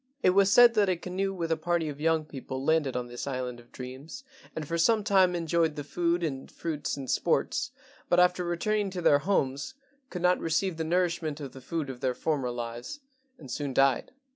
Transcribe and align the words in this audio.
It 0.23 0.31
was 0.31 0.51
said 0.51 0.73
that 0.73 0.89
a 0.89 0.95
canoe 0.95 1.31
with 1.31 1.51
a 1.51 1.55
party 1.55 1.87
of 1.87 2.01
young 2.01 2.25
people 2.25 2.65
landed 2.65 2.97
on 2.97 3.05
this 3.05 3.27
island 3.27 3.59
of 3.59 3.71
dreams 3.71 4.23
and 4.55 4.67
for 4.67 4.75
some 4.79 5.03
time 5.03 5.33
en¬ 5.33 5.45
joyed 5.45 5.75
the 5.75 5.83
food 5.83 6.23
and 6.23 6.49
fruits 6.51 6.97
and 6.97 7.07
sports, 7.07 7.69
but 8.09 8.19
after 8.19 8.43
returning 8.43 8.89
to 8.89 9.01
their 9.03 9.19
homes 9.19 9.75
could 10.09 10.23
not 10.23 10.39
receive 10.39 10.77
the 10.77 10.83
104 10.83 11.03
LEGENDS 11.03 11.13
OF 11.13 11.21
GHOSTS 11.21 11.21
nourishment 11.21 11.39
of 11.39 11.51
the 11.51 11.67
food 11.69 11.93
of 11.93 12.01
their 12.01 12.15
former 12.19 12.49
lives, 12.49 13.01
and 13.37 13.51
soon 13.51 13.75
died. 13.75 14.11